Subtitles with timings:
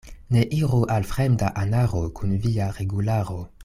[0.35, 3.41] Ne iru al fremda anaro kun via regularo.